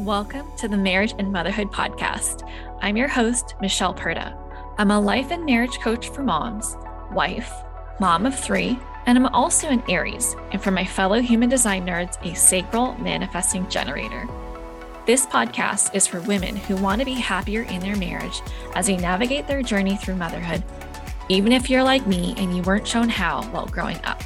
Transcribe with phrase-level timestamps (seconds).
[0.00, 2.48] Welcome to the Marriage and Motherhood Podcast.
[2.80, 4.32] I'm your host, Michelle Purta.
[4.78, 6.76] I'm a life and marriage coach for moms,
[7.10, 7.52] wife,
[7.98, 12.16] mom of three, and I'm also an Aries, and for my fellow human design nerds,
[12.24, 14.28] a sacral manifesting generator.
[15.04, 18.40] This podcast is for women who want to be happier in their marriage
[18.76, 20.62] as they navigate their journey through motherhood,
[21.28, 24.22] even if you're like me and you weren't shown how while growing up.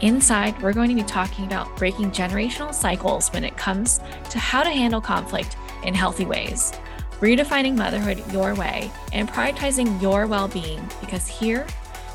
[0.00, 4.00] Inside, we're going to be talking about breaking generational cycles when it comes
[4.30, 6.72] to how to handle conflict in healthy ways,
[7.20, 11.66] redefining motherhood your way, and prioritizing your well being because here,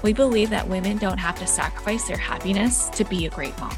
[0.04, 3.76] we believe that women don't have to sacrifice their happiness to be a great mom.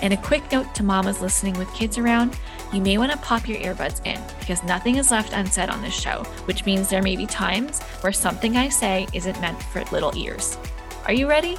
[0.00, 2.36] And a quick note to mamas listening with kids around
[2.72, 5.98] you may want to pop your earbuds in because nothing is left unsaid on this
[5.98, 10.16] show, which means there may be times where something I say isn't meant for little
[10.16, 10.58] ears.
[11.06, 11.56] Are you ready?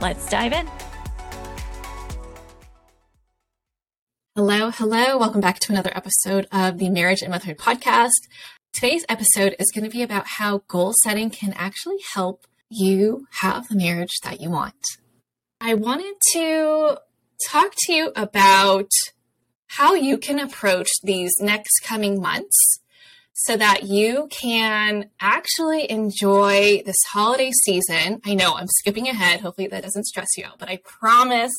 [0.00, 0.68] Let's dive in.
[4.38, 5.18] Hello, hello.
[5.18, 8.12] Welcome back to another episode of the Marriage and Motherhood podcast.
[8.72, 13.66] Today's episode is going to be about how goal setting can actually help you have
[13.66, 14.86] the marriage that you want.
[15.60, 16.98] I wanted to
[17.50, 18.92] talk to you about
[19.66, 22.78] how you can approach these next coming months
[23.32, 28.20] so that you can actually enjoy this holiday season.
[28.24, 29.40] I know I'm skipping ahead.
[29.40, 31.52] Hopefully, that doesn't stress you out, but I promise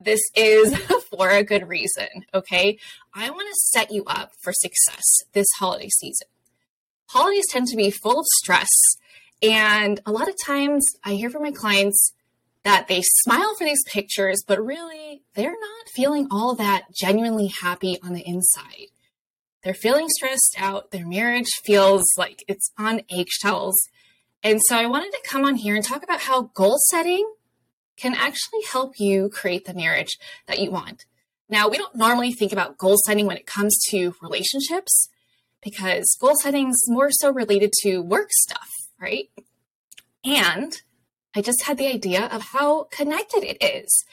[0.00, 0.76] this is
[1.10, 2.78] for a good reason, okay?
[3.14, 6.28] I want to set you up for success this holiday season.
[7.08, 8.68] Holidays tend to be full of stress,
[9.42, 12.12] and a lot of times I hear from my clients
[12.64, 17.98] that they smile for these pictures, but really they're not feeling all that genuinely happy
[18.02, 18.88] on the inside.
[19.62, 23.76] They're feeling stressed out, their marriage feels like it's on eggshells.
[24.42, 27.28] And so I wanted to come on here and talk about how goal setting
[27.98, 31.04] can actually help you create the marriage that you want.
[31.48, 35.08] Now, we don't normally think about goal setting when it comes to relationships
[35.62, 38.68] because goal setting is more so related to work stuff,
[39.00, 39.30] right?
[40.24, 40.80] And
[41.34, 44.04] I just had the idea of how connected it is.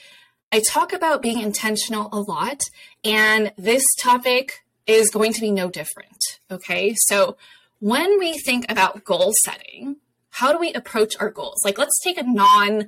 [0.52, 2.62] I talk about being intentional a lot,
[3.04, 6.40] and this topic is going to be no different.
[6.50, 6.94] Okay.
[6.96, 7.36] So,
[7.80, 9.98] when we think about goal setting,
[10.30, 11.58] how do we approach our goals?
[11.66, 12.88] Like, let's take a non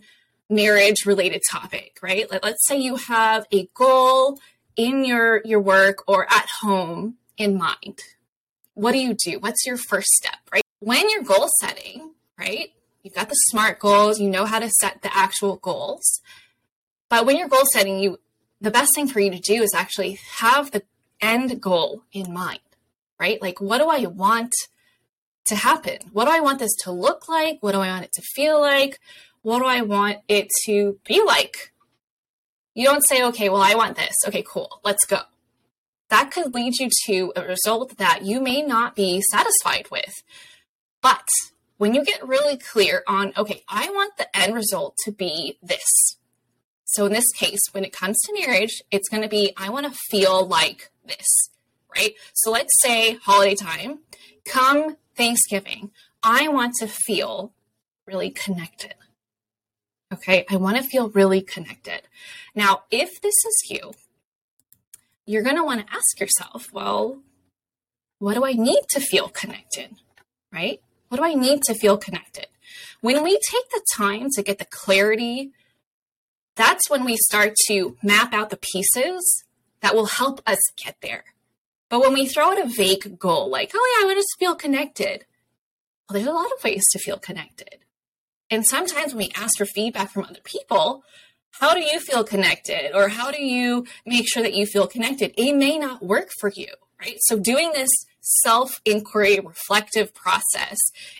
[0.49, 2.29] marriage related topic, right?
[2.29, 4.39] Like, let's say you have a goal
[4.75, 7.99] in your, your work or at home in mind.
[8.73, 9.39] What do you do?
[9.39, 10.63] What's your first step, right?
[10.79, 12.71] When you're goal setting, right?
[13.03, 16.21] You've got the SMART goals, you know how to set the actual goals.
[17.09, 18.19] But when you're goal setting, you
[18.59, 20.83] the best thing for you to do is actually have the
[21.21, 22.59] end goal in mind,
[23.19, 23.41] right?
[23.41, 24.51] Like what do I want
[25.45, 25.99] to happen?
[26.11, 27.59] What do I want this to look like?
[27.61, 28.99] What do I want it to feel like?
[29.47, 31.71] What do I want it to be like?
[32.73, 34.13] You don't say, okay, well, I want this.
[34.27, 35.21] Okay, cool, let's go.
[36.09, 40.21] That could lead you to a result that you may not be satisfied with.
[41.01, 41.23] But
[41.77, 46.17] when you get really clear on, okay, I want the end result to be this.
[46.83, 49.85] So in this case, when it comes to marriage, it's going to be, I want
[49.85, 51.51] to feel like this,
[51.95, 52.15] right?
[52.33, 53.99] So let's say holiday time,
[54.45, 55.91] come Thanksgiving,
[56.21, 57.53] I want to feel
[58.05, 58.95] really connected.
[60.13, 62.01] Okay, I want to feel really connected.
[62.55, 63.93] Now, if this is you,
[65.25, 67.19] you're going to want to ask yourself, well,
[68.19, 69.97] what do I need to feel connected?
[70.51, 70.81] Right?
[71.09, 72.47] What do I need to feel connected?
[73.01, 75.51] When we take the time to get the clarity,
[76.55, 79.43] that's when we start to map out the pieces
[79.81, 81.25] that will help us get there.
[81.89, 84.55] But when we throw out a vague goal, like, oh yeah, I want to feel
[84.55, 85.25] connected,
[86.09, 87.79] well, there's a lot of ways to feel connected.
[88.49, 91.03] And sometimes when we ask for feedback from other people,
[91.51, 92.95] how do you feel connected?
[92.95, 95.33] Or how do you make sure that you feel connected?
[95.37, 96.67] It may not work for you,
[96.99, 97.17] right?
[97.21, 97.89] So doing this
[98.21, 100.77] self inquiry reflective process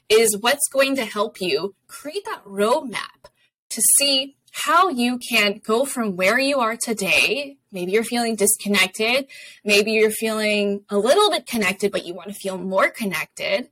[0.09, 3.29] is what's going to help you create that roadmap
[3.69, 7.57] to see how you can go from where you are today.
[7.71, 9.27] Maybe you're feeling disconnected.
[9.63, 13.69] Maybe you're feeling a little bit connected, but you want to feel more connected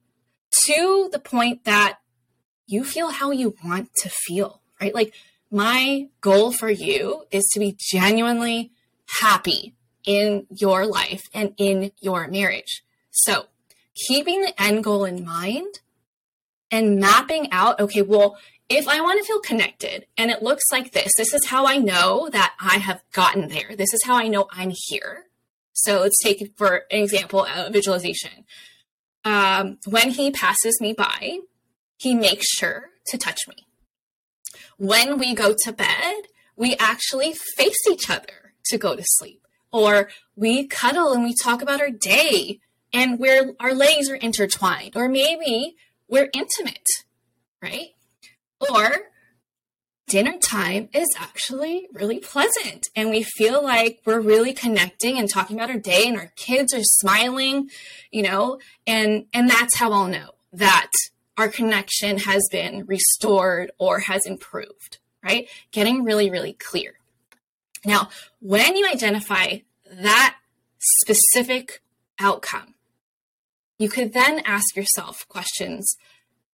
[0.66, 2.00] to the point that
[2.68, 4.94] you feel how you want to feel, right?
[4.94, 5.14] Like
[5.52, 8.72] my goal for you is to be genuinely
[9.22, 9.76] happy
[10.06, 12.84] in your life and in your marriage.
[13.12, 13.46] So,
[14.08, 15.80] keeping the end goal in mind
[16.70, 20.92] and mapping out, okay, well, if I want to feel connected and it looks like
[20.92, 23.76] this, this is how I know that I have gotten there.
[23.76, 25.26] This is how I know I'm here.
[25.74, 28.46] So let's take for an example a visualization.
[29.24, 31.40] Um, when he passes me by,
[31.98, 33.68] he makes sure to touch me.
[34.78, 39.42] When we go to bed, we actually face each other to go to sleep.
[39.72, 42.60] Or we cuddle and we talk about our day
[42.94, 45.76] and where our legs are intertwined, or maybe
[46.08, 46.88] we're intimate,
[47.62, 47.90] right?
[48.60, 48.90] Or
[50.08, 55.58] dinner time is actually really pleasant and we feel like we're really connecting and talking
[55.58, 57.70] about our day and our kids are smiling,
[58.12, 60.92] you know, and and that's how I'll know that
[61.38, 65.48] our connection has been restored or has improved, right?
[65.72, 66.94] Getting really really clear.
[67.86, 68.10] Now,
[68.40, 69.60] when you identify
[69.92, 70.38] that
[70.80, 71.82] specific
[72.20, 72.76] outcome,
[73.78, 75.96] you could then ask yourself questions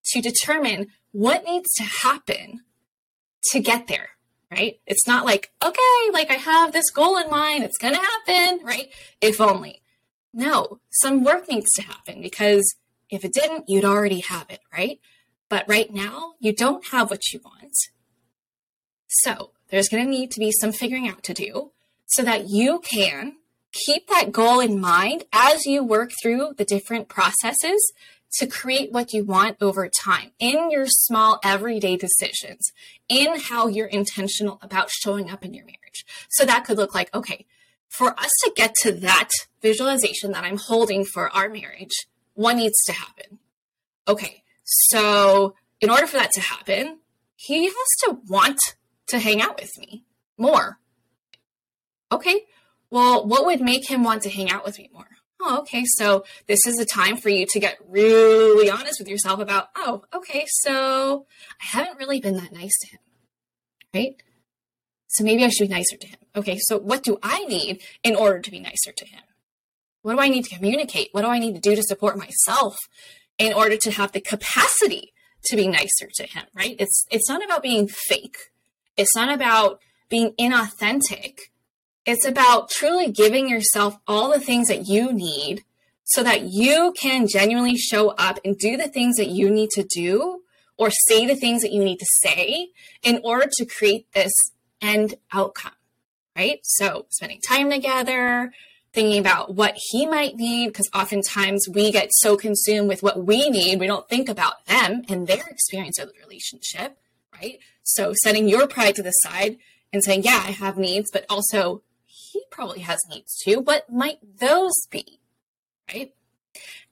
[0.05, 2.61] to determine what needs to happen
[3.51, 4.09] to get there,
[4.51, 4.79] right?
[4.85, 8.65] It's not like, okay, like I have this goal in mind, it's going to happen,
[8.65, 8.89] right?
[9.21, 9.81] If only.
[10.33, 12.63] No, some work needs to happen because
[13.11, 14.99] if it didn't, you'd already have it, right?
[15.49, 17.75] But right now, you don't have what you want.
[19.07, 21.71] So there's going to need to be some figuring out to do
[22.05, 23.35] so that you can
[23.73, 27.91] keep that goal in mind as you work through the different processes
[28.37, 32.71] to create what you want over time in your small everyday decisions,
[33.09, 36.05] in how you're intentional about showing up in your marriage.
[36.29, 37.45] So that could look like, okay,
[37.89, 39.29] for us to get to that
[39.61, 43.39] visualization that I'm holding for our marriage, what needs to happen?
[44.07, 46.99] Okay, so in order for that to happen,
[47.35, 47.73] he has
[48.03, 48.59] to want
[49.07, 50.05] to hang out with me
[50.37, 50.79] more.
[52.11, 52.45] Okay,
[52.89, 55.07] well, what would make him want to hang out with me more?
[55.41, 59.39] oh, okay, so this is a time for you to get really honest with yourself
[59.39, 61.25] about, oh, okay, so
[61.61, 62.99] I haven't really been that nice to him,
[63.93, 64.15] right?
[65.07, 66.19] So maybe I should be nicer to him.
[66.35, 69.21] Okay, so what do I need in order to be nicer to him?
[70.01, 71.09] What do I need to communicate?
[71.11, 72.77] What do I need to do to support myself
[73.37, 75.13] in order to have the capacity
[75.45, 76.75] to be nicer to him, right?
[76.79, 78.37] It's it's not about being fake.
[78.97, 81.37] It's not about being inauthentic
[82.05, 85.63] it's about truly giving yourself all the things that you need
[86.03, 89.83] so that you can genuinely show up and do the things that you need to
[89.83, 90.41] do
[90.77, 92.69] or say the things that you need to say
[93.03, 94.31] in order to create this
[94.81, 95.73] end outcome,
[96.35, 96.59] right?
[96.63, 98.51] So, spending time together,
[98.93, 103.49] thinking about what he might need, because oftentimes we get so consumed with what we
[103.49, 106.97] need, we don't think about them and their experience of the relationship,
[107.33, 107.59] right?
[107.83, 109.57] So, setting your pride to the side
[109.91, 113.59] and saying, Yeah, I have needs, but also he probably has needs too.
[113.59, 115.19] What might those be?
[115.91, 116.13] Right?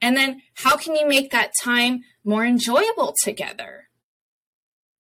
[0.02, 3.90] And then how can you make that time more enjoyable together?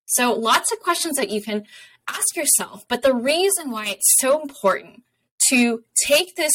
[0.05, 1.65] So, lots of questions that you can
[2.07, 2.85] ask yourself.
[2.87, 5.03] But the reason why it's so important
[5.49, 6.53] to take this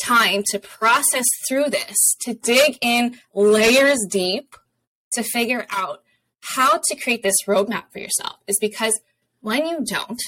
[0.00, 4.54] time to process through this, to dig in layers deep,
[5.12, 6.02] to figure out
[6.40, 9.00] how to create this roadmap for yourself is because
[9.40, 10.20] when you don't,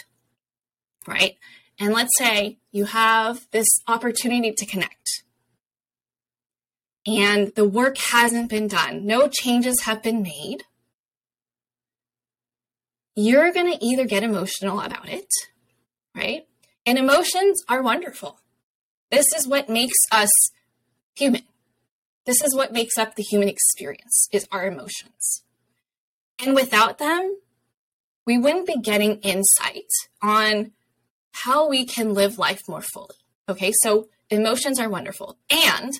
[1.06, 1.36] right,
[1.78, 5.22] and let's say you have this opportunity to connect
[7.06, 10.64] and the work hasn't been done, no changes have been made.
[13.16, 15.28] You're going to either get emotional about it,
[16.14, 16.46] right?
[16.86, 18.38] And emotions are wonderful.
[19.10, 20.30] This is what makes us
[21.16, 21.42] human.
[22.26, 25.42] This is what makes up the human experience is our emotions.
[26.44, 27.38] And without them,
[28.26, 29.90] we wouldn't be getting insight
[30.22, 30.72] on
[31.32, 33.16] how we can live life more fully.
[33.48, 35.92] Okay, so emotions are wonderful and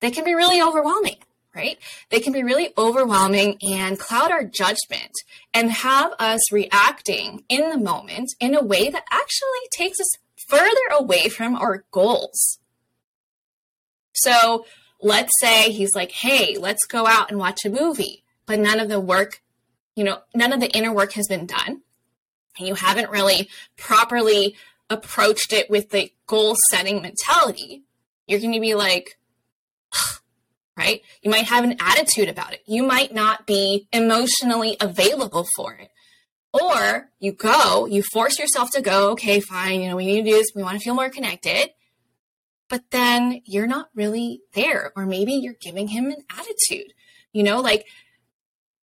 [0.00, 1.18] they can be really overwhelming,
[1.54, 1.78] right?
[2.10, 5.12] They can be really overwhelming and cloud our judgment
[5.54, 10.10] and have us reacting in the moment in a way that actually takes us
[10.48, 12.58] further away from our goals.
[14.14, 14.66] So
[15.00, 18.88] let's say he's like, hey, let's go out and watch a movie, but none of
[18.88, 19.42] the work,
[19.96, 21.82] you know, none of the inner work has been done
[22.58, 24.56] and you haven't really properly
[24.90, 27.82] approached it with the goal setting mentality,
[28.26, 29.18] you're going to be like,
[30.76, 31.02] right?
[31.22, 32.62] You might have an attitude about it.
[32.66, 35.90] You might not be emotionally available for it.
[36.52, 40.30] Or you go, you force yourself to go, okay, fine, you know, we need to
[40.30, 41.70] do this, we want to feel more connected.
[42.68, 44.92] But then you're not really there.
[44.96, 46.92] Or maybe you're giving him an attitude.
[47.32, 47.86] You know, like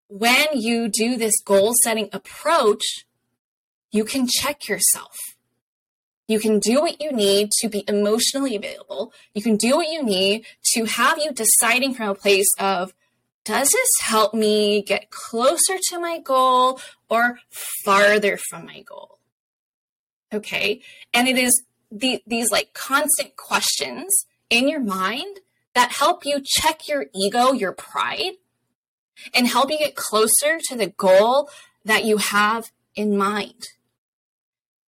[0.08, 3.06] when you do this goal setting approach,
[3.92, 5.16] you can check yourself.
[6.28, 9.14] You can do what you need to be emotionally available.
[9.34, 12.94] You can do what you need to have you deciding from a place of,
[13.48, 17.40] does this help me get closer to my goal or
[17.86, 19.20] farther from my goal?
[20.34, 20.82] Okay.
[21.14, 25.40] And it is the, these like constant questions in your mind
[25.76, 28.34] that help you check your ego, your pride,
[29.34, 31.50] and help you get closer to the goal
[31.86, 33.64] that you have in mind.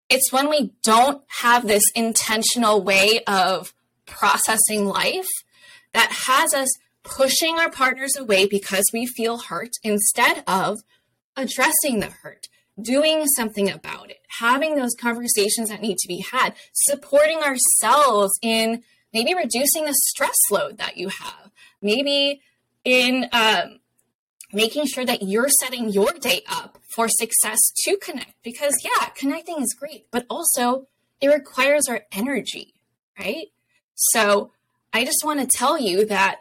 [0.10, 3.74] It's when we don't have this intentional way of
[4.06, 5.30] processing life
[5.94, 6.68] that has us
[7.10, 10.80] pushing our partners away because we feel hurt instead of
[11.36, 12.48] addressing the hurt,
[12.82, 18.84] doing something about it, having those conversations that need to be had, supporting ourselves in
[19.14, 21.52] maybe reducing the stress load that you have,
[21.82, 22.42] maybe
[22.86, 23.80] in um,
[24.54, 28.34] making sure that you're setting your day up for success to connect.
[28.44, 30.88] Because, yeah, connecting is great, but also
[31.22, 32.74] it requires our energy,
[33.20, 33.48] right?
[33.96, 34.52] So,
[34.92, 36.40] I just want to tell you that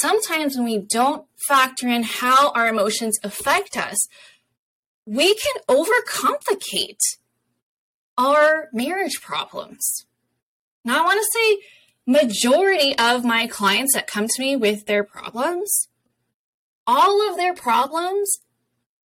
[0.00, 4.06] sometimes when we don't factor in how our emotions affect us,
[5.06, 7.00] we can overcomplicate
[8.16, 10.06] our marriage problems.
[10.84, 11.58] Now, I want to say,
[12.06, 15.88] majority of my clients that come to me with their problems,
[16.86, 18.38] all of their problems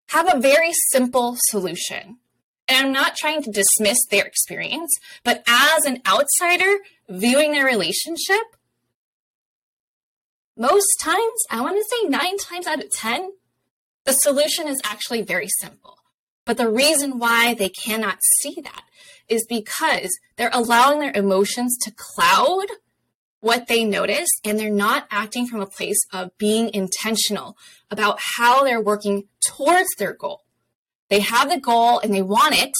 [0.08, 2.18] have a very simple solution.
[2.66, 4.90] And I'm not trying to dismiss their experience,
[5.24, 6.78] but as an outsider
[7.08, 8.56] viewing their relationship,
[10.58, 13.30] most times, I want to say nine times out of 10,
[14.04, 15.98] the solution is actually very simple.
[16.44, 18.82] But the reason why they cannot see that
[19.28, 22.66] is because they're allowing their emotions to cloud
[23.40, 27.56] what they notice and they're not acting from a place of being intentional
[27.90, 30.42] about how they're working towards their goal.
[31.08, 32.72] They have the goal and they want it,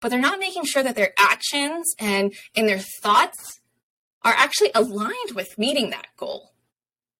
[0.00, 3.60] but they're not making sure that their actions and in their thoughts
[4.22, 6.52] are actually aligned with meeting that goal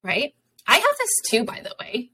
[0.06, 0.34] right?
[0.66, 2.10] I have this too, by the way.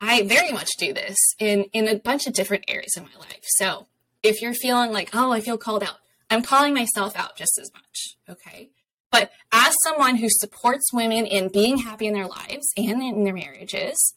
[0.00, 3.42] I very much do this in in a bunch of different areas of my life.
[3.42, 3.88] So
[4.22, 5.98] if you're feeling like, oh, I feel called out,
[6.30, 8.16] I'm calling myself out just as much.
[8.28, 8.70] Okay.
[9.10, 13.34] But as someone who supports women in being happy in their lives and in their
[13.34, 14.14] marriages,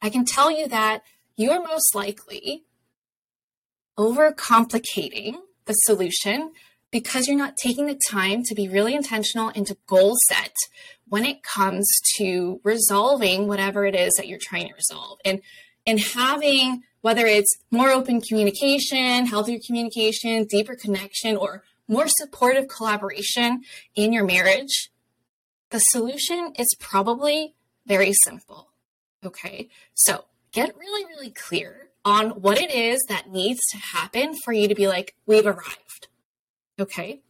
[0.00, 1.02] I can tell you that
[1.36, 2.64] you are most likely
[3.98, 6.52] overcomplicating the solution
[6.90, 10.54] because you're not taking the time to be really intentional and to goal set
[11.08, 15.18] when it comes to resolving whatever it is that you're trying to resolve.
[15.24, 15.40] And
[15.86, 23.62] and having whether it's more open communication healthier communication deeper connection or more supportive collaboration
[23.94, 24.90] in your marriage
[25.70, 27.54] the solution is probably
[27.86, 28.68] very simple
[29.24, 29.68] okay?
[29.94, 34.68] So get really really clear on what it is that needs to happen for you
[34.68, 36.07] to be like we've arrived
[36.78, 37.20] okay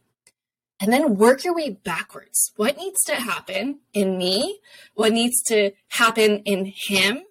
[0.79, 2.51] and then work your way backwards.
[2.55, 4.59] What needs to happen in me?
[4.93, 7.23] What needs to happen in him?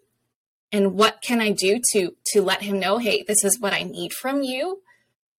[0.70, 3.84] And what can I do to to let him know, hey, this is what I
[3.84, 4.82] need from you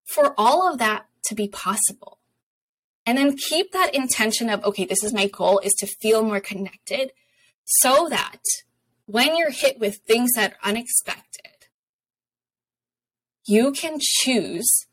[0.06, 2.18] for all of that to be possible.
[3.04, 6.40] And then keep that intention of, okay, this is my goal is to feel more
[6.40, 7.12] connected
[7.64, 8.40] so that
[9.04, 11.68] when you're hit with things that are unexpected,
[13.46, 14.86] you can choose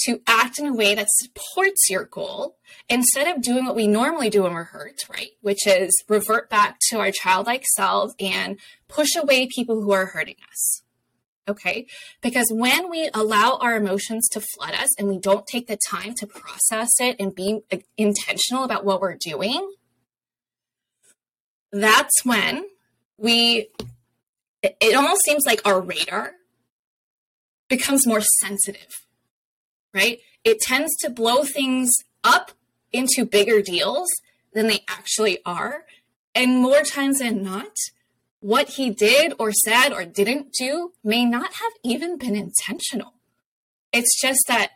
[0.00, 2.56] to act in a way that supports your goal
[2.88, 5.30] instead of doing what we normally do when we're hurt, right?
[5.40, 8.58] Which is revert back to our childlike selves and
[8.88, 10.82] push away people who are hurting us.
[11.48, 11.86] Okay?
[12.20, 16.14] Because when we allow our emotions to flood us and we don't take the time
[16.18, 17.60] to process it and be
[17.96, 19.72] intentional about what we're doing,
[21.72, 22.66] that's when
[23.18, 23.68] we,
[24.62, 26.32] it almost seems like our radar
[27.68, 28.88] becomes more sensitive
[29.94, 30.20] right?
[30.44, 31.90] It tends to blow things
[32.24, 32.52] up
[32.92, 34.08] into bigger deals
[34.52, 35.84] than they actually are.
[36.34, 37.76] And more times than not,
[38.40, 43.14] what he did or said or didn't do may not have even been intentional.
[43.92, 44.70] It's just that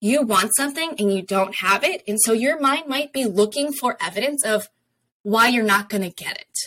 [0.00, 2.02] you want something and you don't have it.
[2.08, 4.68] And so your mind might be looking for evidence of
[5.22, 6.58] why you're not going to get it.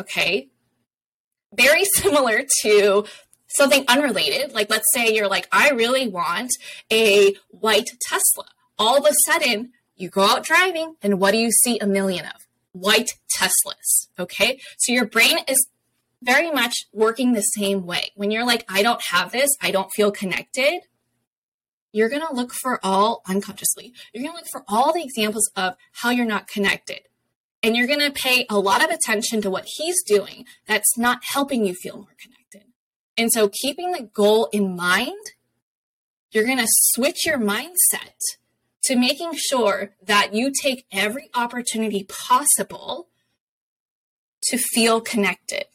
[0.00, 0.50] Okay.
[1.52, 3.04] Very similar to
[3.56, 6.50] something unrelated, like let's say you're like, I really want
[6.90, 8.46] a white Tesla.
[8.78, 12.26] All of a sudden, you go out driving, and what do you see a million
[12.26, 12.46] of?
[12.72, 14.08] White Teslas.
[14.18, 14.60] Okay.
[14.78, 15.66] So your brain is
[16.22, 18.10] very much working the same way.
[18.14, 20.80] When you're like, I don't have this, I don't feel connected,
[21.92, 25.50] you're going to look for all unconsciously, you're going to look for all the examples
[25.56, 27.00] of how you're not connected.
[27.62, 31.20] And you're going to pay a lot of attention to what he's doing that's not
[31.22, 32.41] helping you feel more connected.
[33.16, 35.12] And so, keeping the goal in mind,
[36.30, 38.18] you're going to switch your mindset
[38.84, 43.08] to making sure that you take every opportunity possible
[44.44, 45.66] to feel connected.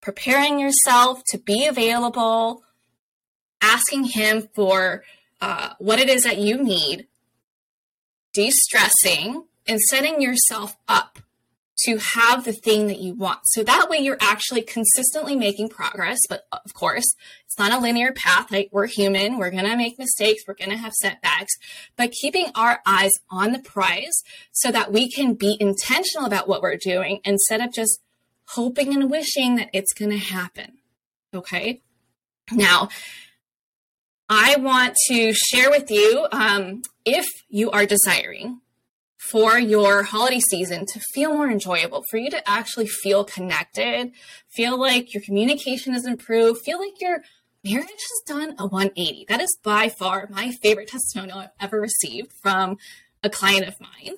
[0.00, 2.62] Preparing yourself to be available,
[3.60, 5.04] asking Him for
[5.40, 7.08] uh, what it is that you need,
[8.32, 11.18] de stressing, and setting yourself up
[11.84, 13.40] to have the thing that you want.
[13.44, 16.18] So that way you're actually consistently making progress.
[16.28, 17.14] But of course,
[17.46, 18.50] it's not a linear path.
[18.50, 19.38] Like we're human.
[19.38, 20.44] We're going to make mistakes.
[20.46, 21.52] We're going to have setbacks,
[21.96, 24.22] but keeping our eyes on the prize
[24.52, 28.00] so that we can be intentional about what we're doing instead of just
[28.48, 30.78] hoping and wishing that it's going to happen.
[31.32, 31.82] Okay.
[32.52, 32.88] Now,
[34.28, 38.60] I want to share with you um, if you are desiring
[39.28, 44.12] for your holiday season to feel more enjoyable, for you to actually feel connected,
[44.48, 47.20] feel like your communication is improved, feel like your
[47.62, 49.26] marriage has done a 180.
[49.28, 52.78] That is by far my favorite testimonial I've ever received from
[53.22, 54.16] a client of mine.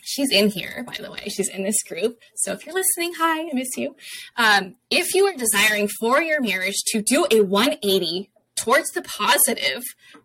[0.00, 1.28] She's in here, by the way.
[1.28, 2.18] She's in this group.
[2.36, 3.96] So if you're listening, hi, I miss you.
[4.36, 9.82] Um, if you are desiring for your marriage to do a 180 towards the positive,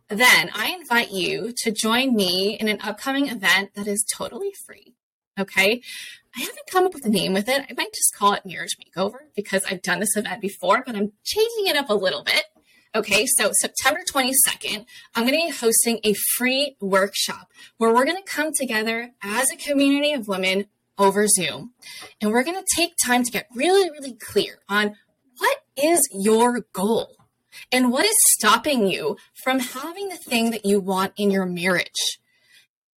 [0.09, 4.95] then I invite you to join me in an upcoming event that is totally free.
[5.39, 5.81] Okay.
[6.35, 7.65] I haven't come up with a name with it.
[7.69, 11.13] I might just call it Marriage Makeover because I've done this event before, but I'm
[11.23, 12.43] changing it up a little bit.
[12.95, 18.17] Okay, so September 22nd, I'm going to be hosting a free workshop where we're going
[18.17, 20.65] to come together as a community of women
[20.97, 21.73] over Zoom.
[22.19, 24.95] And we're going to take time to get really, really clear on
[25.37, 27.15] what is your goal
[27.71, 32.19] and what is stopping you from having the thing that you want in your marriage.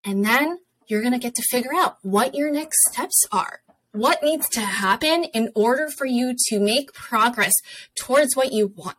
[0.04, 3.60] And then you're going to get to figure out what your next steps are.
[3.92, 7.52] What needs to happen in order for you to make progress
[7.94, 8.96] towards what you want?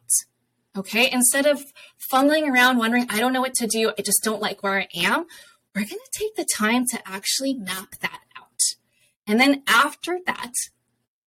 [0.75, 1.09] Okay.
[1.11, 1.63] Instead of
[2.09, 3.91] fumbling around wondering, I don't know what to do.
[3.97, 5.25] I just don't like where I am.
[5.75, 8.61] We're going to take the time to actually map that out.
[9.25, 10.51] And then after that,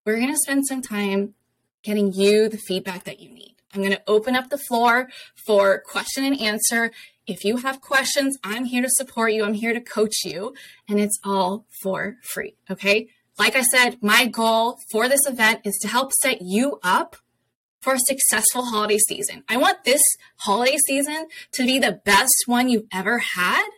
[0.04, 1.34] we're going to spend some time
[1.82, 3.55] getting you the feedback that you need.
[3.76, 5.08] I'm going to open up the floor
[5.46, 6.90] for question and answer.
[7.26, 9.44] If you have questions, I'm here to support you.
[9.44, 10.54] I'm here to coach you,
[10.88, 12.54] and it's all for free.
[12.70, 13.08] Okay.
[13.38, 17.16] Like I said, my goal for this event is to help set you up
[17.80, 19.44] for a successful holiday season.
[19.48, 20.02] I want this
[20.38, 23.68] holiday season to be the best one you've ever had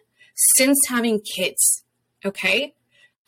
[0.57, 1.83] since having kids.
[2.25, 2.75] Okay.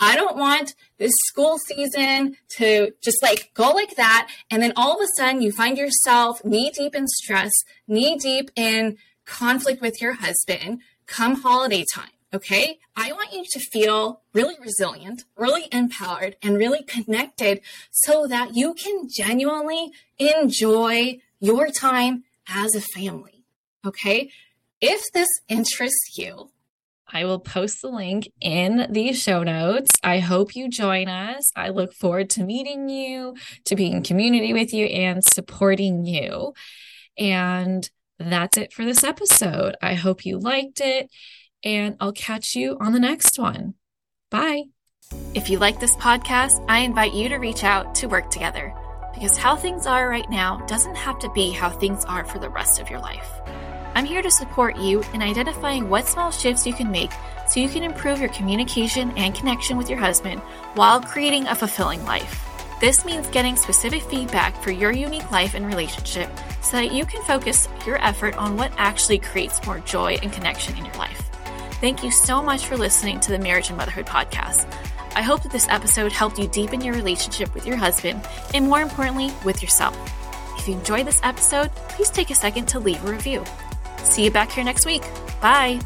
[0.00, 4.30] I don't want this school season to just like go like that.
[4.50, 7.52] And then all of a sudden you find yourself knee deep in stress,
[7.86, 12.10] knee deep in conflict with your husband come holiday time.
[12.32, 12.78] Okay.
[12.96, 17.60] I want you to feel really resilient, really empowered, and really connected
[17.90, 23.44] so that you can genuinely enjoy your time as a family.
[23.84, 24.30] Okay.
[24.80, 26.50] If this interests you,
[27.12, 29.90] I will post the link in the show notes.
[30.02, 31.52] I hope you join us.
[31.56, 33.34] I look forward to meeting you,
[33.66, 36.54] to being in community with you, and supporting you.
[37.18, 39.76] And that's it for this episode.
[39.82, 41.10] I hope you liked it,
[41.64, 43.74] and I'll catch you on the next one.
[44.30, 44.64] Bye.
[45.34, 48.74] If you like this podcast, I invite you to reach out to work together
[49.12, 52.48] because how things are right now doesn't have to be how things are for the
[52.48, 53.28] rest of your life.
[53.94, 57.10] I'm here to support you in identifying what small shifts you can make
[57.48, 60.40] so you can improve your communication and connection with your husband
[60.74, 62.46] while creating a fulfilling life.
[62.80, 66.30] This means getting specific feedback for your unique life and relationship
[66.62, 70.76] so that you can focus your effort on what actually creates more joy and connection
[70.78, 71.28] in your life.
[71.80, 74.66] Thank you so much for listening to the Marriage and Motherhood podcast.
[75.14, 78.24] I hope that this episode helped you deepen your relationship with your husband
[78.54, 79.98] and, more importantly, with yourself.
[80.58, 83.44] If you enjoyed this episode, please take a second to leave a review.
[84.04, 85.02] See you back here next week.
[85.40, 85.80] Bye.